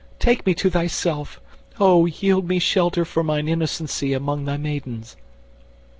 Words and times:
take 0.17 0.47
me 0.47 0.55
to 0.55 0.67
thyself! 0.67 1.39
O 1.79 2.07
yield 2.07 2.47
me 2.49 2.57
shelter 2.57 3.05
for 3.05 3.23
mine 3.23 3.47
innocency 3.47 4.13
Among 4.13 4.45
thy 4.45 4.57
maidens! 4.57 5.15